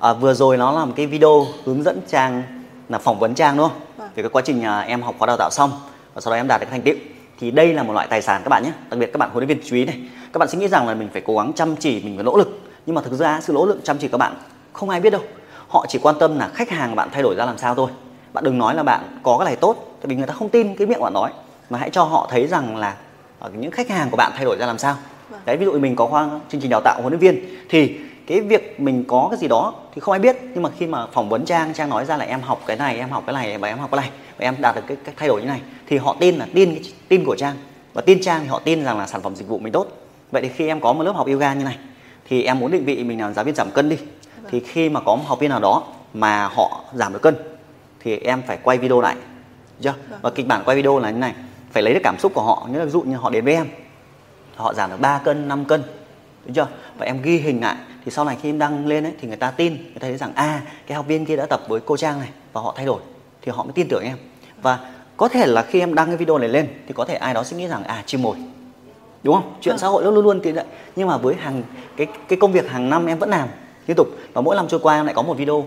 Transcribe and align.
à, 0.00 0.12
vừa 0.12 0.34
rồi 0.34 0.56
nó 0.56 0.72
là 0.72 0.84
một 0.84 0.92
cái 0.96 1.06
video 1.06 1.46
hướng 1.64 1.82
dẫn 1.82 2.00
trang 2.08 2.42
là 2.88 2.98
phỏng 2.98 3.18
vấn 3.18 3.34
trang 3.34 3.56
đúng 3.56 3.68
không? 3.68 3.80
Vâng. 3.96 4.08
về 4.14 4.22
cái 4.22 4.30
quá 4.30 4.42
trình 4.44 4.62
à, 4.62 4.80
em 4.80 5.02
học 5.02 5.14
khóa 5.18 5.26
đào 5.26 5.36
tạo 5.36 5.50
xong 5.52 5.70
và 6.14 6.20
sau 6.20 6.30
đó 6.30 6.36
em 6.36 6.48
đạt 6.48 6.60
được 6.60 6.66
cái 6.70 6.78
thành 6.78 6.82
tựu. 6.82 6.94
Thì 7.40 7.50
đây 7.50 7.74
là 7.74 7.82
một 7.82 7.92
loại 7.92 8.06
tài 8.10 8.22
sản 8.22 8.40
các 8.44 8.48
bạn 8.48 8.62
nhé. 8.62 8.72
Đặc 8.90 8.98
biệt 8.98 9.06
các 9.06 9.18
bạn 9.18 9.30
huấn 9.30 9.46
luyện 9.46 9.58
viên 9.58 9.68
chú 9.68 9.76
ý 9.76 9.84
này. 9.84 10.00
Các 10.32 10.38
bạn 10.38 10.48
sẽ 10.48 10.58
nghĩ 10.58 10.68
rằng 10.68 10.88
là 10.88 10.94
mình 10.94 11.08
phải 11.12 11.22
cố 11.26 11.36
gắng 11.36 11.52
chăm 11.52 11.76
chỉ 11.76 12.00
mình 12.04 12.16
phải 12.16 12.24
nỗ 12.24 12.36
lực. 12.36 12.60
Nhưng 12.86 12.94
mà 12.94 13.02
thực 13.02 13.12
ra 13.12 13.40
sự 13.40 13.52
nỗ 13.52 13.66
lực 13.66 13.80
chăm 13.84 13.98
chỉ 13.98 14.08
các 14.08 14.18
bạn 14.18 14.34
không 14.72 14.90
ai 14.90 15.00
biết 15.00 15.10
đâu. 15.10 15.22
Họ 15.68 15.86
chỉ 15.88 15.98
quan 16.02 16.14
tâm 16.20 16.38
là 16.38 16.48
khách 16.48 16.70
hàng 16.70 16.96
bạn 16.96 17.08
thay 17.12 17.22
đổi 17.22 17.34
ra 17.34 17.44
làm 17.44 17.58
sao 17.58 17.74
thôi. 17.74 17.90
Bạn 18.32 18.44
đừng 18.44 18.58
nói 18.58 18.74
là 18.74 18.82
bạn 18.82 19.18
có 19.22 19.38
cái 19.38 19.44
này 19.44 19.56
tốt 19.56 19.96
tại 20.00 20.06
vì 20.08 20.16
người 20.16 20.26
ta 20.26 20.34
không 20.34 20.48
tin 20.48 20.76
cái 20.76 20.86
miệng 20.86 21.00
bạn 21.00 21.14
nói. 21.14 21.30
Mà 21.70 21.78
hãy 21.78 21.90
cho 21.90 22.02
họ 22.02 22.28
thấy 22.30 22.46
rằng 22.46 22.76
là 22.76 22.96
ờ, 23.38 23.50
những 23.54 23.70
khách 23.70 23.88
hàng 23.88 24.10
của 24.10 24.16
bạn 24.16 24.32
thay 24.34 24.44
đổi 24.44 24.56
ra 24.56 24.66
làm 24.66 24.78
sao. 24.78 24.96
Vâng. 25.30 25.40
đấy 25.44 25.56
ví 25.56 25.64
dụ 25.64 25.78
mình 25.78 25.96
có 25.96 26.06
khoa 26.06 26.28
chương 26.48 26.60
trình 26.60 26.70
đào 26.70 26.80
tạo 26.84 27.00
huấn 27.00 27.12
luyện 27.12 27.20
viên 27.20 27.56
thì 27.68 27.98
cái 28.26 28.40
việc 28.40 28.80
mình 28.80 29.04
có 29.08 29.28
cái 29.30 29.38
gì 29.38 29.48
đó 29.48 29.74
thì 29.94 30.00
không 30.00 30.12
ai 30.12 30.18
biết. 30.18 30.36
Nhưng 30.54 30.62
mà 30.62 30.70
khi 30.78 30.86
mà 30.86 31.06
phỏng 31.06 31.28
vấn 31.28 31.44
trang 31.44 31.74
trang 31.74 31.88
nói 31.88 32.04
ra 32.04 32.16
là 32.16 32.24
em 32.24 32.40
học 32.40 32.62
cái 32.66 32.76
này, 32.76 32.98
em 32.98 33.10
học 33.10 33.22
cái 33.26 33.34
này, 33.34 33.58
và 33.58 33.68
em 33.68 33.78
học 33.78 33.90
cái 33.92 34.00
này, 34.00 34.10
và 34.38 34.44
em 34.44 34.54
đạt 34.58 34.74
được 34.74 34.82
cái 34.86 34.96
cái 35.04 35.14
thay 35.18 35.28
đổi 35.28 35.40
như 35.40 35.46
này, 35.46 35.60
thì 35.86 35.96
họ 35.96 36.16
tin 36.20 36.36
là, 36.36 36.46
tin 36.54 36.74
cái 36.74 36.92
tin 37.08 37.24
của 37.24 37.36
trang. 37.36 37.56
Và 37.92 38.02
tin 38.02 38.20
trang 38.22 38.40
thì 38.42 38.48
họ 38.48 38.60
tin 38.64 38.84
rằng 38.84 38.98
là 38.98 39.06
sản 39.06 39.22
phẩm 39.22 39.36
dịch 39.36 39.48
vụ 39.48 39.58
mình 39.58 39.72
tốt. 39.72 39.86
Vậy 40.30 40.42
thì 40.42 40.48
khi 40.48 40.66
em 40.66 40.80
có 40.80 40.92
một 40.92 41.02
lớp 41.02 41.12
học 41.12 41.26
yoga 41.26 41.54
như 41.54 41.64
này, 41.64 41.78
thì 42.28 42.42
em 42.42 42.58
muốn 42.58 42.70
định 42.70 42.84
vị 42.84 43.04
mình 43.04 43.20
là 43.20 43.32
giáo 43.32 43.44
viên 43.44 43.54
giảm 43.54 43.70
cân 43.70 43.88
đi. 43.88 43.96
Thì 44.50 44.60
khi 44.60 44.88
mà 44.88 45.00
có 45.00 45.16
một 45.16 45.24
học 45.26 45.38
viên 45.40 45.50
nào 45.50 45.60
đó 45.60 45.82
mà 46.14 46.46
họ 46.46 46.80
giảm 46.94 47.12
được 47.12 47.22
cân, 47.22 47.34
thì 48.00 48.18
em 48.18 48.42
phải 48.46 48.58
quay 48.62 48.78
video 48.78 49.00
lại. 49.00 49.16
Chưa? 49.80 49.94
Và 50.22 50.30
kịch 50.30 50.46
bản 50.46 50.62
quay 50.64 50.76
video 50.76 50.98
là 50.98 51.10
như 51.10 51.18
này. 51.18 51.34
Phải 51.72 51.82
lấy 51.82 51.94
được 51.94 52.00
cảm 52.04 52.18
xúc 52.18 52.32
của 52.34 52.42
họ. 52.42 52.66
Như 52.70 52.78
là 52.78 52.84
ví 52.84 52.90
dụ 52.90 53.02
như 53.02 53.16
họ 53.16 53.30
đến 53.30 53.44
với 53.44 53.54
em, 53.54 53.66
họ 54.56 54.74
giảm 54.74 54.90
được 54.90 55.00
3 55.00 55.18
cân 55.18 55.48
5 55.48 55.64
cân. 55.64 55.82
Đúng 56.44 56.54
chưa? 56.54 56.66
Và 56.98 57.06
em 57.06 57.22
ghi 57.22 57.38
hình 57.38 57.60
lại 57.60 57.76
thì 58.04 58.10
sau 58.10 58.24
này 58.24 58.36
khi 58.42 58.48
em 58.48 58.58
đăng 58.58 58.86
lên 58.86 59.04
ấy 59.04 59.12
thì 59.20 59.28
người 59.28 59.36
ta 59.36 59.50
tin 59.50 59.72
người 59.72 59.94
ta 59.94 60.00
thấy 60.00 60.16
rằng 60.16 60.32
à 60.34 60.62
cái 60.86 60.96
học 60.96 61.06
viên 61.06 61.26
kia 61.26 61.36
đã 61.36 61.46
tập 61.46 61.60
với 61.68 61.80
cô 61.80 61.96
trang 61.96 62.18
này 62.18 62.28
và 62.52 62.60
họ 62.60 62.74
thay 62.76 62.86
đổi 62.86 63.00
thì 63.42 63.52
họ 63.52 63.64
mới 63.64 63.72
tin 63.72 63.88
tưởng 63.88 64.04
em. 64.04 64.16
Và 64.62 64.78
có 65.16 65.28
thể 65.28 65.46
là 65.46 65.62
khi 65.62 65.80
em 65.80 65.94
đăng 65.94 66.06
cái 66.06 66.16
video 66.16 66.38
này 66.38 66.48
lên 66.48 66.68
thì 66.86 66.94
có 66.94 67.04
thể 67.04 67.14
ai 67.14 67.34
đó 67.34 67.44
sẽ 67.44 67.56
nghĩ 67.56 67.66
rằng 67.66 67.84
à 67.84 68.02
chim 68.06 68.22
mồi. 68.22 68.36
Đúng 69.22 69.34
không? 69.34 69.54
Chuyện 69.60 69.78
xã 69.78 69.86
hội 69.86 70.04
luôn 70.04 70.14
luôn 70.14 70.40
như 70.42 70.52
vậy 70.54 70.64
nhưng 70.96 71.08
mà 71.08 71.16
với 71.16 71.34
hàng 71.34 71.62
cái 71.96 72.06
cái 72.28 72.38
công 72.40 72.52
việc 72.52 72.70
hàng 72.70 72.90
năm 72.90 73.06
em 73.06 73.18
vẫn 73.18 73.30
làm 73.30 73.48
liên 73.86 73.96
tục. 73.96 74.08
Và 74.32 74.40
mỗi 74.40 74.56
năm 74.56 74.68
trôi 74.68 74.80
qua 74.80 74.94
em 74.94 75.06
lại 75.06 75.14
có 75.14 75.22
một 75.22 75.34
video 75.34 75.66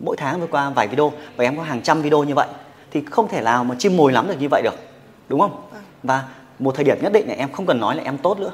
mỗi 0.00 0.16
tháng 0.16 0.38
trôi 0.38 0.48
qua 0.48 0.70
vài 0.70 0.88
video 0.88 1.12
và 1.36 1.44
em 1.44 1.56
có 1.56 1.62
hàng 1.62 1.82
trăm 1.82 2.02
video 2.02 2.24
như 2.24 2.34
vậy. 2.34 2.48
Thì 2.90 3.02
không 3.10 3.28
thể 3.28 3.40
nào 3.40 3.64
mà 3.64 3.74
chim 3.78 3.96
mồi 3.96 4.12
lắm 4.12 4.28
được 4.28 4.40
như 4.40 4.48
vậy 4.50 4.62
được. 4.62 4.74
Đúng 5.28 5.40
không? 5.40 5.62
Và 6.02 6.24
một 6.58 6.74
thời 6.74 6.84
điểm 6.84 6.98
nhất 7.02 7.12
định 7.12 7.26
này 7.26 7.36
em 7.36 7.52
không 7.52 7.66
cần 7.66 7.80
nói 7.80 7.96
là 7.96 8.02
em 8.02 8.18
tốt 8.18 8.38
nữa 8.38 8.52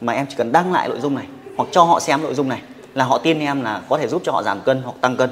mà 0.00 0.12
em 0.12 0.26
chỉ 0.28 0.34
cần 0.38 0.52
đăng 0.52 0.72
lại 0.72 0.88
nội 0.88 1.00
dung 1.00 1.14
này 1.14 1.26
hoặc 1.58 1.68
cho 1.72 1.82
họ 1.82 2.00
xem 2.00 2.22
nội 2.22 2.34
dung 2.34 2.48
này 2.48 2.62
là 2.94 3.04
họ 3.04 3.18
tin 3.18 3.38
em 3.38 3.62
là 3.62 3.82
có 3.88 3.98
thể 3.98 4.08
giúp 4.08 4.22
cho 4.24 4.32
họ 4.32 4.42
giảm 4.42 4.60
cân 4.60 4.82
hoặc 4.82 4.96
tăng 5.00 5.16
cân. 5.16 5.30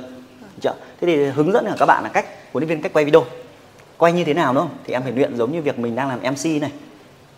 Chưa? 0.60 0.74
thế 1.00 1.06
thì 1.06 1.24
hướng 1.24 1.52
dẫn 1.52 1.64
là 1.64 1.74
các 1.78 1.86
bạn 1.86 2.02
là 2.02 2.08
cách 2.08 2.26
huấn 2.52 2.62
luyện 2.62 2.68
viên 2.68 2.82
cách 2.82 2.92
quay 2.92 3.04
video. 3.04 3.24
Quay 3.98 4.12
như 4.12 4.24
thế 4.24 4.34
nào 4.34 4.54
đúng 4.54 4.62
không? 4.62 4.76
Thì 4.84 4.92
em 4.92 5.02
phải 5.02 5.12
luyện 5.12 5.36
giống 5.36 5.52
như 5.52 5.62
việc 5.62 5.78
mình 5.78 5.96
đang 5.96 6.08
làm 6.08 6.18
mc 6.18 6.60
này. 6.60 6.70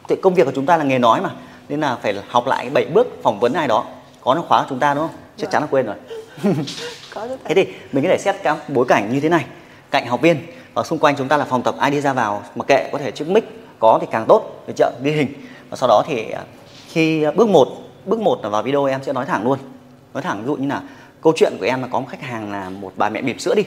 Thì 0.08 0.16
công 0.16 0.34
việc 0.34 0.44
của 0.44 0.52
chúng 0.54 0.66
ta 0.66 0.76
là 0.76 0.84
nghề 0.84 0.98
nói 0.98 1.20
mà 1.20 1.30
nên 1.68 1.80
là 1.80 1.96
phải 2.02 2.14
học 2.28 2.46
lại 2.46 2.70
bảy 2.70 2.84
bước 2.84 3.22
phỏng 3.22 3.40
vấn 3.40 3.52
ai 3.52 3.68
đó. 3.68 3.84
Có 4.20 4.34
trong 4.34 4.48
khóa 4.48 4.62
của 4.62 4.66
chúng 4.68 4.78
ta 4.78 4.94
đúng 4.94 5.08
không? 5.08 5.16
Chắc 5.36 5.50
chắn 5.50 5.62
là 5.62 5.68
quên 5.70 5.86
rồi. 5.86 5.96
Có 7.14 7.28
thế 7.44 7.54
thì 7.54 7.66
mình 7.92 8.04
có 8.04 8.10
thể 8.10 8.18
xét 8.18 8.36
các 8.42 8.68
bối 8.68 8.84
cảnh 8.88 9.12
như 9.12 9.20
thế 9.20 9.28
này. 9.28 9.44
Cạnh 9.90 10.06
học 10.06 10.20
viên 10.20 10.36
và 10.74 10.82
xung 10.82 10.98
quanh 10.98 11.16
chúng 11.16 11.28
ta 11.28 11.36
là 11.36 11.44
phòng 11.44 11.62
tập 11.62 11.74
ai 11.78 11.90
đi 11.90 12.00
ra 12.00 12.12
vào 12.12 12.42
mặc 12.54 12.64
kệ 12.68 12.88
có 12.92 12.98
thể 12.98 13.10
chiếc 13.10 13.28
mic 13.28 13.44
có 13.78 13.98
thì 14.00 14.06
càng 14.10 14.24
tốt 14.28 14.64
được 14.66 14.74
chưa? 14.76 14.90
Ghi 15.02 15.12
hình. 15.12 15.28
Và 15.70 15.76
sau 15.76 15.88
đó 15.88 16.02
thì 16.06 16.30
à, 16.30 16.42
khi 16.88 17.22
à, 17.22 17.30
bước 17.30 17.48
một 17.48 17.68
bước 18.08 18.20
một 18.20 18.40
là 18.42 18.48
vào 18.48 18.62
video 18.62 18.84
em 18.84 19.02
sẽ 19.02 19.12
nói 19.12 19.26
thẳng 19.26 19.44
luôn. 19.44 19.58
Nói 20.14 20.22
thẳng 20.22 20.40
ví 20.40 20.46
dụ 20.46 20.56
như 20.56 20.68
là 20.68 20.82
câu 21.22 21.32
chuyện 21.36 21.52
của 21.58 21.64
em 21.64 21.82
là 21.82 21.88
có 21.92 22.00
một 22.00 22.06
khách 22.10 22.22
hàng 22.22 22.52
là 22.52 22.70
một 22.70 22.92
bà 22.96 23.08
mẹ 23.08 23.22
bỉm 23.22 23.38
sữa 23.38 23.54
đi. 23.54 23.64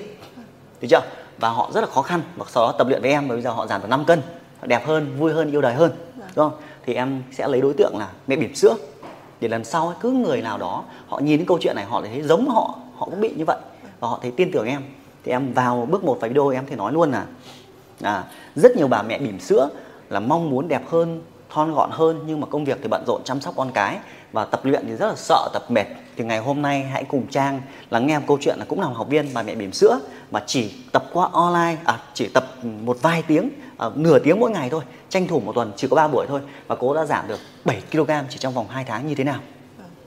Được 0.82 0.88
chưa? 0.92 1.02
Và 1.40 1.50
họ 1.50 1.72
rất 1.74 1.82
là 1.82 1.88
khó 1.88 2.02
khăn 2.02 2.22
và 2.36 2.46
sau 2.50 2.64
đó 2.64 2.72
tập 2.78 2.88
luyện 2.88 3.02
với 3.02 3.12
em 3.12 3.28
và 3.28 3.36
bây 3.36 3.42
giờ 3.42 3.52
họ 3.52 3.68
giảm 3.68 3.82
được 3.82 3.88
5 3.90 4.06
cân. 4.06 4.22
Họ 4.60 4.68
đẹp 4.68 4.86
hơn 4.86 5.18
vui 5.20 5.34
hơn 5.34 5.52
yêu 5.52 5.62
đời 5.62 5.74
hơn. 5.74 5.92
Đúng 6.16 6.50
không? 6.50 6.60
Thì 6.86 6.94
em 6.94 7.24
sẽ 7.32 7.48
lấy 7.48 7.62
đối 7.62 7.74
tượng 7.74 7.98
là 7.98 8.08
mẹ 8.28 8.36
bỉm 8.36 8.56
sữa. 8.56 8.76
Để 9.42 9.48
lần 9.48 9.64
sau 9.64 9.94
cứ 10.02 10.12
người 10.12 10.42
nào 10.42 10.58
đó 10.58 10.84
họ 11.08 11.20
nhìn 11.20 11.38
đến 11.38 11.48
câu 11.48 11.58
chuyện 11.62 11.76
này 11.76 11.86
họ 11.86 12.02
thấy 12.02 12.22
giống 12.22 12.50
họ 12.50 12.76
họ 12.98 13.06
cũng 13.06 13.22
bị 13.22 13.34
như 13.38 13.46
vậy. 13.46 13.58
Và 14.00 14.08
họ 14.08 14.20
thấy 14.22 14.32
tin 14.32 14.52
tưởng 14.52 14.68
em. 14.68 14.82
Thì 15.24 15.32
em 15.32 15.54
vào 15.54 15.88
bước 15.92 16.04
một 16.04 16.18
vài 16.22 16.30
video 16.30 16.50
em 16.50 16.66
thì 16.70 16.76
nói 16.76 16.94
luôn 16.94 17.12
là 17.12 17.26
à, 18.02 18.24
rất 18.56 18.78
nhiều 18.78 18.88
bà 18.88 19.02
mẹ 19.02 19.20
bỉm 19.20 19.40
sữa 19.40 19.70
là 20.10 20.20
mong 20.20 20.50
muốn 20.50 20.68
đẹp 20.68 20.82
hơn 20.90 21.22
thon 21.54 21.74
gọn 21.74 21.90
hơn 21.92 22.24
nhưng 22.28 22.40
mà 22.40 22.48
công 22.48 22.66
việc 22.66 22.78
thì 22.82 22.88
bận 22.88 23.04
rộn 23.08 23.22
chăm 23.24 23.42
sóc 23.42 23.54
con 23.58 23.72
cái 23.72 23.98
và 24.32 24.46
tập 24.46 24.66
luyện 24.66 24.84
thì 24.88 24.96
rất 24.96 25.08
là 25.08 25.16
sợ 25.16 25.50
tập 25.54 25.64
mệt. 25.70 25.86
Thì 26.18 26.24
ngày 26.24 26.40
hôm 26.40 26.62
nay 26.62 26.84
hãy 26.84 27.04
cùng 27.04 27.28
trang 27.28 27.62
lắng 27.90 28.08
nghe 28.08 28.20
một 28.20 28.26
câu 28.28 28.38
chuyện 28.42 28.56
là 28.60 28.66
cũng 28.70 28.82
là 28.82 28.88
một 28.88 28.94
học 28.98 29.08
viên 29.10 29.30
bà 29.34 29.44
mẹ 29.44 29.56
bỉm 29.56 29.72
sữa 29.72 30.00
mà 30.32 30.44
chỉ 30.46 30.72
tập 30.92 31.06
qua 31.14 31.30
online 31.32 31.78
à 31.86 32.00
chỉ 32.14 32.28
tập 32.28 32.46
một 32.64 32.98
vài 33.02 33.24
tiếng 33.28 33.50
à, 33.78 33.88
nửa 33.96 34.20
tiếng 34.20 34.40
mỗi 34.40 34.52
ngày 34.52 34.70
thôi. 34.70 34.82
Tranh 35.10 35.28
thủ 35.28 35.40
một 35.40 35.56
tuần 35.56 35.72
chỉ 35.76 35.88
có 35.88 35.96
3 35.96 36.08
buổi 36.08 36.26
thôi 36.30 36.42
và 36.68 36.76
cô 36.76 36.94
đã 36.94 37.06
giảm 37.06 37.28
được 37.28 37.40
7 37.66 37.82
kg 37.92 38.12
chỉ 38.30 38.38
trong 38.38 38.54
vòng 38.54 38.68
2 38.70 38.84
tháng 38.84 39.08
như 39.08 39.16
thế 39.16 39.24
nào. 39.24 39.40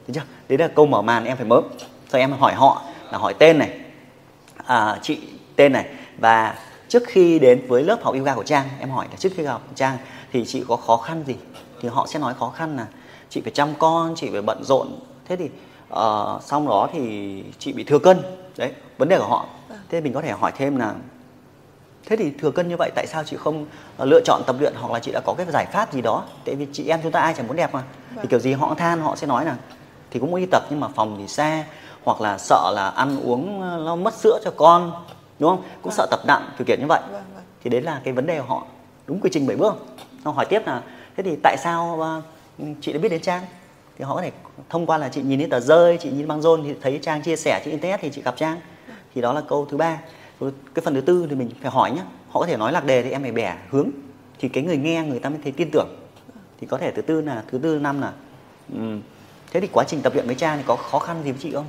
Được 0.06 0.14
chưa? 0.14 0.22
Đấy 0.48 0.58
là 0.58 0.68
câu 0.68 0.86
mở 0.86 1.02
màn 1.02 1.24
em 1.24 1.36
phải 1.36 1.46
mớm. 1.46 1.64
sau 2.08 2.20
em 2.20 2.32
hỏi 2.32 2.54
họ 2.54 2.82
là 3.10 3.18
hỏi 3.18 3.34
tên 3.38 3.58
này, 3.58 3.70
à, 4.66 4.98
chị 5.02 5.18
tên 5.56 5.72
này. 5.72 5.86
Và 6.18 6.54
trước 6.94 7.02
khi 7.06 7.38
đến 7.38 7.66
với 7.68 7.82
lớp 7.82 7.98
học 8.02 8.14
yoga 8.14 8.34
của 8.34 8.42
Trang 8.42 8.68
em 8.80 8.90
hỏi 8.90 9.06
là 9.10 9.16
trước 9.16 9.28
khi 9.36 9.44
học 9.44 9.62
Trang 9.74 9.98
thì 10.32 10.44
chị 10.44 10.64
có 10.68 10.76
khó 10.76 10.96
khăn 10.96 11.24
gì? 11.26 11.34
Thì 11.80 11.88
họ 11.88 12.06
sẽ 12.06 12.18
nói 12.18 12.34
khó 12.38 12.52
khăn 12.56 12.76
là 12.76 12.86
chị 13.30 13.40
phải 13.40 13.52
chăm 13.52 13.68
con 13.78 14.14
chị 14.16 14.28
phải 14.32 14.42
bận 14.42 14.62
rộn. 14.64 14.88
Thế 15.28 15.36
thì 15.36 15.50
ờ, 15.88 16.38
xong 16.44 16.68
đó 16.68 16.88
thì 16.92 17.44
chị 17.58 17.72
bị 17.72 17.84
thừa 17.84 17.98
cân. 17.98 18.18
Đấy 18.56 18.72
vấn 18.98 19.08
đề 19.08 19.18
của 19.18 19.26
họ. 19.26 19.46
Thế 19.88 20.00
mình 20.00 20.12
có 20.12 20.22
thể 20.22 20.30
hỏi 20.30 20.52
thêm 20.56 20.76
là 20.76 20.94
thế 22.06 22.16
thì 22.16 22.32
thừa 22.38 22.50
cân 22.50 22.68
như 22.68 22.76
vậy 22.78 22.90
tại 22.94 23.06
sao 23.06 23.24
chị 23.24 23.36
không 23.36 23.66
ờ, 23.96 24.04
lựa 24.04 24.20
chọn 24.24 24.42
tập 24.46 24.56
luyện 24.60 24.74
hoặc 24.76 24.92
là 24.92 24.98
chị 24.98 25.12
đã 25.12 25.20
có 25.24 25.34
cái 25.38 25.46
giải 25.52 25.66
pháp 25.72 25.92
gì 25.92 26.02
đó? 26.02 26.24
Tại 26.44 26.54
vì 26.54 26.66
chị 26.72 26.88
em 26.88 27.00
chúng 27.02 27.12
ta 27.12 27.20
ai 27.20 27.34
chẳng 27.36 27.46
muốn 27.46 27.56
đẹp 27.56 27.74
mà. 27.74 27.82
Thì 28.22 28.28
kiểu 28.28 28.38
gì 28.38 28.52
họ 28.52 28.74
than 28.74 29.00
họ 29.00 29.16
sẽ 29.16 29.26
nói 29.26 29.44
là 29.44 29.56
thì 30.10 30.20
cũng 30.20 30.30
muốn 30.30 30.40
đi 30.40 30.46
tập 30.50 30.62
nhưng 30.70 30.80
mà 30.80 30.88
phòng 30.88 31.16
thì 31.18 31.28
xa 31.28 31.64
hoặc 32.04 32.20
là 32.20 32.38
sợ 32.38 32.72
là 32.74 32.88
ăn 32.88 33.20
uống 33.24 33.62
ờ, 33.62 33.82
nó 33.86 33.96
mất 33.96 34.14
sữa 34.14 34.38
cho 34.44 34.50
con 34.56 34.92
đúng 35.38 35.50
không? 35.50 35.64
Cũng 35.82 35.92
sợ 35.92 36.06
tập 36.10 36.20
nặng 36.26 36.48
kiểu 36.58 36.64
kiểu 36.64 36.76
như 36.76 36.86
vậy. 36.86 37.00
Vâng, 37.12 37.22
vâng. 37.34 37.44
thì 37.64 37.70
đấy 37.70 37.80
là 37.80 38.00
cái 38.04 38.14
vấn 38.14 38.26
đề 38.26 38.38
của 38.38 38.46
họ 38.46 38.66
đúng 39.06 39.20
quy 39.20 39.30
trình 39.32 39.46
bảy 39.46 39.56
bước. 39.56 39.74
Họ 40.24 40.32
hỏi 40.32 40.46
tiếp 40.48 40.62
là 40.66 40.82
thế 41.16 41.22
thì 41.22 41.36
tại 41.42 41.56
sao 41.62 42.00
ờ, 42.00 42.22
chị 42.80 42.92
đã 42.92 42.98
biết 42.98 43.08
đến 43.08 43.20
trang? 43.20 43.42
Thì 43.98 44.04
họ 44.04 44.14
có 44.14 44.22
thể 44.22 44.30
thông 44.70 44.86
qua 44.86 44.98
là 44.98 45.08
chị 45.08 45.22
nhìn 45.22 45.38
thấy 45.38 45.48
tờ 45.48 45.60
rơi 45.60 45.98
chị 46.00 46.10
nhìn 46.10 46.28
băng 46.28 46.42
rôn 46.42 46.62
thì 46.64 46.74
thấy 46.82 46.98
trang 47.02 47.22
chia 47.22 47.36
sẻ 47.36 47.60
trên 47.64 47.70
internet 47.70 48.00
thì 48.02 48.10
chị 48.10 48.22
gặp 48.22 48.34
trang. 48.36 48.60
Thì 49.14 49.20
đó 49.20 49.32
là 49.32 49.40
câu 49.48 49.66
thứ 49.70 49.76
ba. 49.76 49.98
Rồi 50.40 50.52
cái 50.74 50.82
phần 50.84 50.94
thứ 50.94 51.00
tư 51.00 51.26
thì 51.30 51.36
mình 51.36 51.50
phải 51.62 51.70
hỏi 51.70 51.90
nhá. 51.90 52.02
Họ 52.30 52.40
có 52.40 52.46
thể 52.46 52.56
nói 52.56 52.72
lạc 52.72 52.84
đề 52.84 53.02
thì 53.02 53.10
em 53.10 53.22
phải 53.22 53.32
bẻ 53.32 53.56
hướng 53.70 53.90
thì 54.38 54.48
cái 54.48 54.64
người 54.64 54.76
nghe 54.76 55.02
người 55.02 55.18
ta 55.18 55.28
mới 55.28 55.38
thấy 55.42 55.52
tin 55.52 55.68
tưởng. 55.72 55.88
Thì 56.60 56.66
có 56.66 56.78
thể 56.78 56.92
thứ 56.92 57.02
tư 57.02 57.20
là 57.20 57.42
thứ 57.50 57.58
tư 57.58 57.78
năm 57.78 58.00
là 58.00 58.12
ừm, 58.72 59.00
thế 59.52 59.60
thì 59.60 59.68
quá 59.72 59.84
trình 59.84 60.00
tập 60.02 60.14
luyện 60.14 60.26
với 60.26 60.34
trang 60.34 60.58
thì 60.58 60.64
có 60.66 60.76
khó 60.76 60.98
khăn 60.98 61.16
gì 61.24 61.30
với 61.32 61.40
chị 61.42 61.52
không 61.52 61.66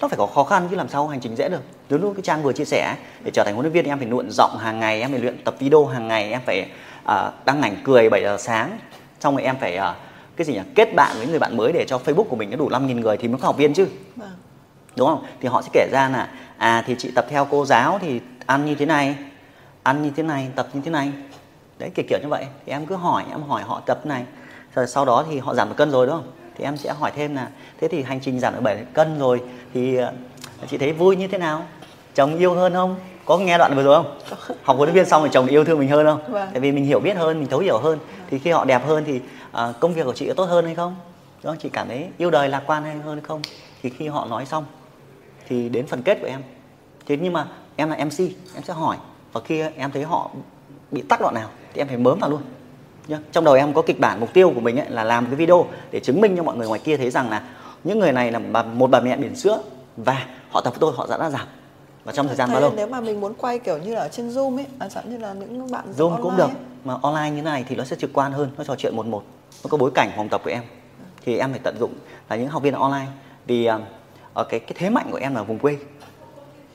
nó 0.00 0.08
phải 0.08 0.18
có 0.18 0.26
khó 0.26 0.44
khăn 0.44 0.68
chứ 0.70 0.76
làm 0.76 0.88
sao 0.88 1.08
hành 1.08 1.20
trình 1.20 1.36
dễ 1.36 1.48
được. 1.48 1.60
Nếu 1.88 1.98
lúc 1.98 2.12
cái 2.16 2.22
trang 2.22 2.42
vừa 2.42 2.52
chia 2.52 2.64
sẻ 2.64 2.96
để 3.24 3.30
trở 3.30 3.44
thành 3.44 3.54
huấn 3.54 3.64
luyện 3.64 3.72
viên 3.72 3.84
em 3.84 3.98
phải 3.98 4.08
luyện 4.08 4.30
giọng 4.30 4.58
hàng 4.58 4.80
ngày 4.80 5.00
em 5.00 5.10
phải 5.10 5.20
luyện 5.20 5.44
tập 5.44 5.54
video 5.58 5.86
hàng 5.86 6.08
ngày 6.08 6.30
em 6.30 6.40
phải 6.46 6.70
à, 7.04 7.30
đăng 7.44 7.62
ảnh 7.62 7.76
cười 7.84 8.10
7 8.10 8.22
giờ 8.22 8.36
sáng. 8.40 8.78
Xong 9.20 9.36
rồi 9.36 9.44
em 9.44 9.56
phải 9.60 9.76
à, 9.76 9.94
cái 10.36 10.44
gì 10.44 10.52
nhỉ 10.52 10.60
kết 10.74 10.94
bạn 10.94 11.16
với 11.16 11.26
người 11.26 11.38
bạn 11.38 11.56
mới 11.56 11.72
để 11.72 11.84
cho 11.88 12.00
facebook 12.04 12.24
của 12.24 12.36
mình 12.36 12.50
nó 12.50 12.56
đủ 12.56 12.68
5.000 12.68 13.00
người 13.00 13.16
thì 13.16 13.28
mới 13.28 13.38
có 13.40 13.46
học 13.46 13.56
viên 13.56 13.74
chứ. 13.74 13.86
Vâng. 14.16 14.28
đúng 14.96 15.08
không? 15.08 15.24
Thì 15.40 15.48
họ 15.48 15.62
sẽ 15.62 15.68
kể 15.72 15.88
ra 15.92 16.08
là 16.08 16.28
à 16.56 16.84
thì 16.86 16.94
chị 16.98 17.10
tập 17.14 17.26
theo 17.30 17.46
cô 17.50 17.66
giáo 17.66 17.98
thì 18.02 18.20
ăn 18.46 18.64
như 18.64 18.74
thế 18.74 18.86
này 18.86 19.16
ăn 19.82 20.02
như 20.02 20.10
thế 20.16 20.22
này 20.22 20.48
tập 20.56 20.68
như 20.72 20.80
thế 20.84 20.90
này. 20.90 21.12
Đấy 21.78 21.90
kiểu 21.94 22.06
kiểu 22.08 22.18
như 22.22 22.28
vậy. 22.28 22.46
Thì 22.66 22.72
em 22.72 22.86
cứ 22.86 22.96
hỏi 22.96 23.24
em 23.30 23.42
hỏi 23.42 23.62
họ 23.62 23.80
tập 23.86 24.06
này 24.06 24.24
rồi 24.74 24.86
sau 24.86 25.04
đó 25.04 25.24
thì 25.30 25.38
họ 25.38 25.54
giảm 25.54 25.68
được 25.68 25.74
cân 25.76 25.90
rồi 25.90 26.06
đúng 26.06 26.16
không 26.16 26.39
thì 26.60 26.66
em 26.66 26.76
sẽ 26.76 26.92
hỏi 26.92 27.12
thêm 27.16 27.34
là 27.34 27.48
thế 27.80 27.88
thì 27.88 28.02
hành 28.02 28.20
trình 28.20 28.40
giảm 28.40 28.54
được 28.54 28.60
7 28.62 28.84
cân 28.92 29.18
rồi 29.18 29.40
thì 29.74 29.96
ờ, 29.96 30.12
chị 30.70 30.78
thấy 30.78 30.92
vui 30.92 31.16
như 31.16 31.28
thế 31.28 31.38
nào? 31.38 31.64
Chồng 32.14 32.38
yêu 32.38 32.54
hơn 32.54 32.72
không? 32.72 32.96
Có 33.24 33.38
nghe 33.38 33.58
đoạn 33.58 33.76
vừa 33.76 33.82
rồi 33.82 34.02
không? 34.02 34.18
Học 34.62 34.76
huấn 34.76 34.88
luyện 34.88 34.94
viên 34.94 35.06
xong 35.06 35.22
thì 35.24 35.30
chồng 35.32 35.46
yêu 35.46 35.64
thương 35.64 35.78
mình 35.78 35.88
hơn 35.88 36.06
không? 36.06 36.32
Vâng. 36.32 36.48
tại 36.52 36.60
vì 36.60 36.72
mình 36.72 36.84
hiểu 36.84 37.00
biết 37.00 37.16
hơn 37.16 37.38
mình 37.38 37.48
thấu 37.48 37.60
hiểu 37.60 37.78
hơn. 37.78 37.98
Thì 38.30 38.38
khi 38.38 38.50
họ 38.50 38.64
đẹp 38.64 38.86
hơn 38.86 39.04
thì 39.06 39.20
ờ, 39.52 39.74
công 39.80 39.94
việc 39.94 40.04
của 40.04 40.12
chị 40.12 40.28
có 40.28 40.34
tốt 40.34 40.44
hơn 40.44 40.64
hay 40.64 40.74
không? 40.74 40.96
Đó 41.42 41.56
chị 41.58 41.68
cảm 41.68 41.88
thấy 41.88 42.08
yêu 42.18 42.30
đời 42.30 42.48
lạc 42.48 42.62
quan 42.66 42.82
hay 42.82 42.96
hơn 42.96 43.14
hay 43.14 43.24
không? 43.28 43.42
Thì 43.82 43.90
khi 43.90 44.08
họ 44.08 44.26
nói 44.26 44.46
xong 44.46 44.64
thì 45.48 45.68
đến 45.68 45.86
phần 45.86 46.02
kết 46.02 46.18
của 46.20 46.26
em. 46.26 46.42
Thế 47.06 47.18
nhưng 47.20 47.32
mà 47.32 47.46
em 47.76 47.90
là 47.90 47.96
mc 47.96 48.18
em 48.54 48.62
sẽ 48.64 48.72
hỏi. 48.72 48.96
Và 49.32 49.40
khi 49.44 49.62
em 49.76 49.90
thấy 49.90 50.02
họ 50.02 50.30
bị 50.90 51.02
tắc 51.02 51.20
đoạn 51.20 51.34
nào 51.34 51.48
thì 51.74 51.80
em 51.80 51.88
phải 51.88 51.96
mớm 51.96 52.18
vào 52.18 52.30
luôn 52.30 52.42
nhá. 53.10 53.18
trong 53.32 53.44
đầu 53.44 53.54
em 53.54 53.72
có 53.72 53.82
kịch 53.82 54.00
bản 54.00 54.20
mục 54.20 54.32
tiêu 54.32 54.52
của 54.54 54.60
mình 54.60 54.76
ấy 54.80 54.90
là 54.90 55.04
làm 55.04 55.26
cái 55.26 55.34
video 55.34 55.66
để 55.90 56.00
chứng 56.00 56.20
minh 56.20 56.36
cho 56.36 56.42
mọi 56.42 56.56
người 56.56 56.68
ngoài 56.68 56.80
kia 56.84 56.96
thấy 56.96 57.10
rằng 57.10 57.30
là 57.30 57.42
những 57.84 57.98
người 57.98 58.12
này 58.12 58.32
là 58.32 58.38
bà, 58.38 58.62
một 58.62 58.90
bà 58.90 59.00
mẹ 59.00 59.16
biển 59.16 59.36
sữa 59.36 59.62
và 59.96 60.26
họ 60.50 60.60
tập 60.60 60.70
với 60.70 60.78
tôi 60.80 60.92
họ 60.96 61.06
đã, 61.10 61.18
đã 61.18 61.30
giảm 61.30 61.46
và 62.04 62.12
trong 62.12 62.26
thời 62.26 62.36
gian 62.36 62.52
bao 62.52 62.60
lâu? 62.60 62.72
nếu 62.76 62.86
mà 62.86 63.00
mình 63.00 63.20
muốn 63.20 63.34
quay 63.34 63.58
kiểu 63.58 63.78
như 63.78 63.94
là 63.94 64.00
ở 64.00 64.08
trên 64.08 64.28
Zoom 64.28 64.58
ấy, 64.58 64.66
à, 64.78 64.88
chẳng 64.94 65.10
như 65.10 65.18
là 65.18 65.32
những 65.32 65.70
bạn 65.70 65.84
zoom 65.96 66.08
online 66.08 66.22
cũng 66.22 66.36
được 66.36 66.44
ấy. 66.44 66.54
mà 66.84 66.96
online 67.02 67.30
như 67.30 67.36
thế 67.36 67.42
này 67.42 67.64
thì 67.68 67.76
nó 67.76 67.84
sẽ 67.84 67.96
trực 67.96 68.10
quan 68.12 68.32
hơn 68.32 68.50
nó 68.58 68.64
trò 68.64 68.74
chuyện 68.76 68.96
một 68.96 69.06
một 69.06 69.22
nó 69.64 69.68
có 69.68 69.78
bối 69.78 69.90
cảnh 69.94 70.10
phòng 70.16 70.28
tập 70.28 70.40
của 70.44 70.50
em. 70.50 70.62
Thì 71.24 71.38
em 71.38 71.50
phải 71.50 71.60
tận 71.62 71.76
dụng 71.80 71.94
là 72.28 72.36
những 72.36 72.48
học 72.48 72.62
viên 72.62 72.74
online 72.74 73.06
vì 73.46 73.64
à, 73.64 73.78
ở 74.34 74.44
cái 74.44 74.60
cái 74.60 74.72
thế 74.74 74.90
mạnh 74.90 75.06
của 75.10 75.18
em 75.18 75.34
là 75.34 75.42
vùng 75.42 75.58
quê. 75.58 75.76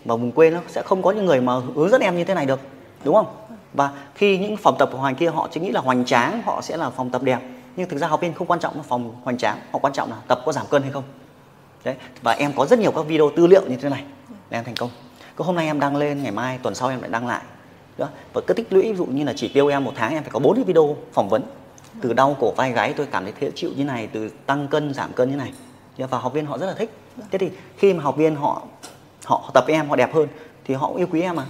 Và 0.06 0.16
vùng 0.16 0.32
quê 0.32 0.50
nó 0.50 0.60
sẽ 0.68 0.82
không 0.82 1.02
có 1.02 1.12
những 1.12 1.26
người 1.26 1.42
mà 1.42 1.54
hướng 1.76 1.90
dẫn 1.90 2.02
em 2.02 2.18
như 2.18 2.24
thế 2.24 2.34
này 2.34 2.46
được 2.46 2.60
đúng 3.04 3.16
không 3.16 3.45
và 3.76 3.92
khi 4.16 4.38
những 4.38 4.58
phòng 4.58 4.76
tập 4.80 4.90
của 4.92 4.98
hoành 4.98 5.16
kia 5.16 5.30
họ 5.30 5.48
chỉ 5.52 5.60
nghĩ 5.60 5.72
là 5.72 5.82
hoành 5.82 6.06
tráng, 6.06 6.42
họ 6.46 6.62
sẽ 6.62 6.78
là 6.78 6.90
phòng 6.90 7.10
tập 7.10 7.24
đẹp. 7.24 7.40
Nhưng 7.76 7.90
thực 7.90 7.98
ra 7.98 8.08
học 8.08 8.22
viên 8.22 8.34
không 8.34 8.48
quan 8.48 8.60
trọng 8.60 8.76
là 8.76 8.84
phòng 8.88 9.16
hoành 9.24 9.38
tráng, 9.38 9.60
họ 9.72 9.80
quan 9.80 9.94
trọng 9.94 10.10
là 10.10 10.18
tập 10.28 10.42
có 10.46 10.52
giảm 10.52 10.66
cân 10.70 10.82
hay 10.82 10.92
không. 10.92 11.04
Đấy, 11.84 11.96
và 12.22 12.32
em 12.32 12.54
có 12.56 12.66
rất 12.66 12.80
nhiều 12.80 12.92
các 12.92 13.06
video 13.06 13.32
tư 13.36 13.48
liệu 13.48 13.62
như 13.68 13.76
thế 13.76 13.90
này 13.90 14.04
để 14.50 14.58
em 14.58 14.64
thành 14.64 14.76
công. 14.76 14.90
Có 15.36 15.46
hôm 15.46 15.56
nay 15.56 15.66
em 15.66 15.80
đăng 15.80 15.96
lên, 15.96 16.24
ngày 16.24 16.32
mai, 16.32 16.60
tuần 16.64 16.76
sau 16.76 16.90
em 16.90 17.02
lại 17.02 17.10
đăng 17.10 17.28
lại. 17.28 17.42
Đó, 17.98 18.08
và 18.34 18.42
cứ 18.48 18.54
tích 18.54 18.74
lũy, 18.74 18.92
ví 18.92 18.98
dụ 18.98 19.06
như 19.06 19.24
là 19.24 19.34
chỉ 19.36 19.48
tiêu 19.48 19.68
em 19.68 19.84
một 19.84 19.92
tháng, 19.96 20.14
em 20.14 20.24
phải 20.24 20.32
có 20.32 20.40
bốn 20.40 20.56
cái 20.56 20.64
video 20.64 20.98
phỏng 21.14 21.30
vấn. 21.30 21.44
Từ 22.02 22.14
đau 22.14 22.36
cổ 22.40 22.52
vai 22.52 22.72
gáy 22.72 22.94
tôi 22.94 23.08
cảm 23.12 23.24
thấy 23.24 23.34
dễ 23.40 23.52
chịu 23.56 23.72
như 23.76 23.84
này, 23.84 24.08
từ 24.08 24.30
tăng 24.46 24.68
cân, 24.68 24.94
giảm 24.94 25.14
cân 25.14 25.32
như 25.32 25.36
này. 25.36 25.54
Và 25.98 26.18
học 26.18 26.34
viên 26.34 26.46
họ 26.46 26.58
rất 26.58 26.66
là 26.66 26.74
thích. 26.74 26.92
Thế 27.32 27.38
thì 27.38 27.50
khi 27.78 27.94
mà 27.94 28.04
học 28.04 28.18
viên 28.18 28.36
họ 28.36 28.62
họ 29.26 29.52
tập 29.54 29.66
em, 29.68 29.90
họ 29.90 29.96
đẹp 29.96 30.14
hơn, 30.14 30.28
thì 30.66 30.74
họ 30.74 30.88
cũng 30.88 30.98
yêu 30.98 31.08
quý 31.12 31.22
em 31.22 31.36
mà 31.36 31.46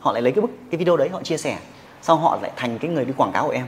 họ 0.00 0.12
lại 0.12 0.22
lấy 0.22 0.32
cái 0.32 0.42
bức 0.42 0.50
cái 0.70 0.78
video 0.78 0.96
đấy 0.96 1.08
họ 1.08 1.22
chia 1.22 1.36
sẻ 1.36 1.58
sau 2.02 2.16
họ 2.16 2.38
lại 2.42 2.50
thành 2.56 2.78
cái 2.78 2.90
người 2.90 3.04
đi 3.04 3.12
quảng 3.16 3.32
cáo 3.32 3.46
của 3.46 3.52
em. 3.52 3.66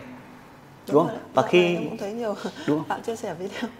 Đúng, 0.86 0.94
đúng 0.94 1.06
không? 1.06 1.18
và 1.34 1.42
khi 1.42 1.74
em 1.74 1.88
cũng 1.88 1.98
thấy 1.98 2.12
nhiều 2.12 2.34
đúng 2.66 2.78
không? 2.78 2.88
bạn 2.88 3.02
chia 3.02 3.16
sẻ 3.16 3.34
video. 3.34 3.70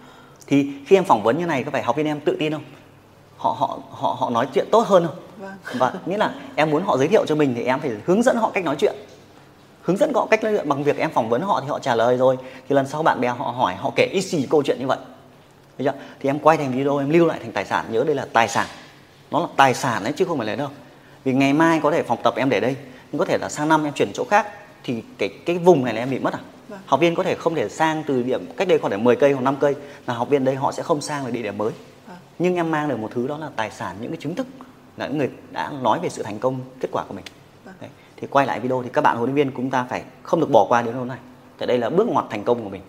Thì 0.47 0.71
khi 0.85 0.97
em 0.97 1.03
phỏng 1.03 1.23
vấn 1.23 1.37
như 1.37 1.45
này 1.45 1.63
có 1.63 1.71
phải 1.71 1.83
học 1.83 1.95
viên 1.95 2.05
em 2.05 2.19
tự 2.19 2.35
tin 2.39 2.51
không? 2.51 2.63
Họ 3.37 3.55
họ 3.59 3.79
họ 3.89 4.15
họ 4.19 4.29
nói 4.29 4.47
chuyện 4.53 4.67
tốt 4.71 4.87
hơn 4.87 5.07
không? 5.07 5.15
Vâng. 5.37 5.57
và 5.77 5.93
nghĩa 6.05 6.17
là 6.17 6.33
em 6.55 6.71
muốn 6.71 6.83
họ 6.83 6.97
giới 6.97 7.07
thiệu 7.07 7.25
cho 7.25 7.35
mình 7.35 7.53
thì 7.55 7.63
em 7.63 7.79
phải 7.79 7.91
hướng 8.05 8.23
dẫn 8.23 8.35
họ 8.35 8.51
cách 8.53 8.63
nói 8.63 8.75
chuyện. 8.79 8.95
Hướng 9.81 9.97
dẫn 9.97 10.13
họ 10.13 10.27
cách 10.31 10.43
nói 10.43 10.53
chuyện. 10.53 10.69
Bằng 10.69 10.83
việc 10.83 10.97
em 10.97 11.11
phỏng 11.11 11.29
vấn 11.29 11.41
họ 11.41 11.61
thì 11.61 11.67
họ 11.67 11.79
trả 11.79 11.95
lời 11.95 12.17
rồi. 12.17 12.37
Thì 12.69 12.75
lần 12.75 12.87
sau 12.87 13.03
bạn 13.03 13.21
bè 13.21 13.27
họ 13.27 13.51
hỏi 13.51 13.75
họ 13.75 13.91
kể 13.95 14.09
ít 14.11 14.21
gì 14.21 14.47
câu 14.49 14.63
chuyện 14.63 14.79
như 14.79 14.87
vậy. 14.87 14.97
Thấy 15.77 15.85
chưa? 15.85 15.93
thì 16.19 16.29
em 16.29 16.39
quay 16.39 16.57
thành 16.57 16.71
video 16.71 16.97
em 16.97 17.09
lưu 17.09 17.25
lại 17.25 17.39
thành 17.41 17.51
tài 17.51 17.65
sản. 17.65 17.85
Nhớ 17.89 18.03
đây 18.03 18.15
là 18.15 18.27
tài 18.33 18.47
sản. 18.47 18.67
Nó 19.31 19.39
là 19.39 19.47
tài 19.55 19.73
sản 19.73 20.03
đấy 20.03 20.13
chứ 20.15 20.25
không 20.25 20.37
phải 20.37 20.47
là 20.47 20.55
đâu 20.55 20.69
vì 21.23 21.33
ngày 21.33 21.53
mai 21.53 21.79
có 21.83 21.91
thể 21.91 22.03
phòng 22.03 22.19
tập 22.23 22.33
em 22.37 22.49
để 22.49 22.59
đây 22.59 22.75
nhưng 23.11 23.19
có 23.19 23.25
thể 23.25 23.37
là 23.37 23.49
sang 23.49 23.69
năm 23.69 23.83
em 23.83 23.93
chuyển 23.93 24.11
chỗ 24.13 24.25
khác 24.29 24.47
thì 24.83 25.03
cái 25.17 25.29
cái 25.45 25.57
vùng 25.57 25.85
này 25.85 25.93
là 25.93 26.01
em 26.01 26.09
bị 26.09 26.19
mất 26.19 26.33
à 26.33 26.39
vâng. 26.67 26.79
học 26.85 26.99
viên 26.99 27.15
có 27.15 27.23
thể 27.23 27.35
không 27.35 27.55
thể 27.55 27.69
sang 27.69 28.03
từ 28.07 28.23
điểm 28.23 28.45
cách 28.57 28.67
đây 28.67 28.79
khoảng 28.79 29.03
10 29.03 29.15
cây 29.15 29.31
hoặc 29.31 29.41
5 29.41 29.55
cây 29.59 29.75
là 30.07 30.13
học 30.13 30.29
viên 30.29 30.45
đây 30.45 30.55
họ 30.55 30.71
sẽ 30.71 30.83
không 30.83 31.01
sang 31.01 31.25
được 31.25 31.31
địa 31.31 31.41
điểm 31.41 31.57
mới 31.57 31.71
vâng. 32.07 32.17
nhưng 32.39 32.55
em 32.55 32.71
mang 32.71 32.89
được 32.89 32.99
một 32.99 33.11
thứ 33.13 33.27
đó 33.27 33.37
là 33.37 33.49
tài 33.55 33.71
sản 33.71 33.95
những 34.01 34.11
cái 34.11 34.17
chứng 34.21 34.35
thức 34.35 34.47
là 34.97 35.07
những 35.07 35.17
người 35.17 35.29
đã 35.51 35.71
nói 35.81 35.99
về 36.03 36.09
sự 36.09 36.23
thành 36.23 36.39
công 36.39 36.59
kết 36.79 36.89
quả 36.91 37.03
của 37.07 37.13
mình 37.13 37.25
vâng. 37.65 37.75
Đấy. 37.81 37.89
thì 38.17 38.27
quay 38.27 38.45
lại 38.45 38.59
video 38.59 38.83
thì 38.83 38.89
các 38.93 39.01
bạn 39.01 39.17
huấn 39.17 39.33
luyện 39.33 39.35
viên 39.35 39.55
chúng 39.57 39.69
ta 39.69 39.85
phải 39.89 40.03
không 40.23 40.39
được 40.39 40.51
bỏ 40.51 40.65
qua 40.69 40.81
điều 40.81 41.05
này 41.05 41.17
tại 41.57 41.67
đây 41.67 41.77
là 41.77 41.89
bước 41.89 42.07
ngoặt 42.07 42.25
thành 42.29 42.43
công 42.43 42.63
của 42.63 42.69
mình 42.69 42.81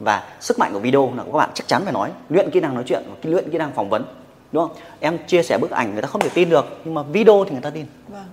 và 0.00 0.28
sức 0.40 0.58
mạnh 0.58 0.72
của 0.72 0.78
video 0.78 1.12
là 1.16 1.24
các 1.24 1.32
bạn 1.32 1.50
chắc 1.54 1.68
chắn 1.68 1.82
phải 1.84 1.92
nói 1.92 2.12
luyện 2.28 2.50
kỹ 2.50 2.60
năng 2.60 2.74
nói 2.74 2.84
chuyện 2.86 3.02
và 3.08 3.16
luyện 3.22 3.50
kỹ 3.50 3.58
năng 3.58 3.72
phỏng 3.72 3.90
vấn 3.90 4.04
đúng 4.52 4.68
không? 4.68 4.76
Em 5.00 5.18
chia 5.26 5.42
sẻ 5.42 5.58
bức 5.58 5.70
ảnh 5.70 5.92
người 5.92 6.02
ta 6.02 6.08
không 6.08 6.20
thể 6.20 6.30
tin 6.34 6.50
được 6.50 6.80
nhưng 6.84 6.94
mà 6.94 7.02
video 7.02 7.44
thì 7.44 7.52
người 7.52 7.60
ta 7.60 7.70
tin. 7.70 7.86
Vâng. 8.08 8.24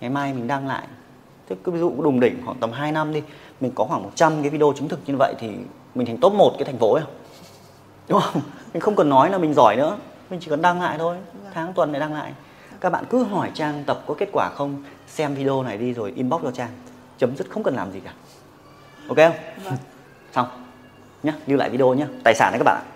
ngày 0.00 0.10
mai 0.10 0.32
mình 0.32 0.46
đăng 0.46 0.68
lại. 0.68 0.86
Thế 1.48 1.56
ví 1.64 1.78
dụ 1.78 1.92
đùng 2.02 2.20
đỉnh 2.20 2.42
khoảng 2.44 2.58
tầm 2.58 2.72
2 2.72 2.92
năm 2.92 3.12
đi 3.12 3.22
mình 3.60 3.72
có 3.74 3.84
khoảng 3.84 4.02
100 4.02 4.42
cái 4.42 4.50
video 4.50 4.72
chứng 4.76 4.88
thực 4.88 5.00
như 5.06 5.16
vậy 5.18 5.34
thì 5.38 5.50
mình 5.94 6.06
thành 6.06 6.18
top 6.18 6.32
một 6.32 6.54
cái 6.58 6.64
thành 6.64 6.78
phố 6.78 6.92
ấy 6.92 7.04
đúng 8.08 8.20
không? 8.20 8.42
Mình 8.72 8.80
không 8.80 8.96
cần 8.96 9.08
nói 9.08 9.30
là 9.30 9.38
mình 9.38 9.54
giỏi 9.54 9.76
nữa 9.76 9.96
mình 10.30 10.40
chỉ 10.40 10.50
cần 10.50 10.62
đăng 10.62 10.82
lại 10.82 10.98
thôi. 10.98 11.16
Vâng. 11.42 11.52
tháng 11.54 11.72
tuần 11.72 11.92
này 11.92 12.00
đăng 12.00 12.14
lại. 12.14 12.32
Các 12.80 12.90
bạn 12.90 13.04
cứ 13.10 13.24
hỏi 13.24 13.50
trang 13.54 13.84
tập 13.86 14.02
có 14.06 14.14
kết 14.18 14.28
quả 14.32 14.50
không 14.54 14.82
xem 15.06 15.34
video 15.34 15.62
này 15.62 15.78
đi 15.78 15.92
rồi 15.92 16.12
inbox 16.16 16.42
cho 16.42 16.50
trang. 16.50 16.70
Chấm 17.18 17.36
dứt 17.36 17.50
không 17.50 17.62
cần 17.62 17.74
làm 17.74 17.92
gì 17.92 18.00
cả. 18.00 18.12
Ok 19.08 19.16
không? 19.16 19.64
Vâng. 19.64 19.74
xong. 20.32 20.46
Nhá 21.22 21.32
lưu 21.46 21.58
lại 21.58 21.70
video 21.70 21.94
nhá. 21.94 22.06
Tài 22.24 22.34
sản 22.34 22.52
đấy 22.52 22.58
các 22.58 22.64
bạn 22.64 22.76
ạ 22.76 22.93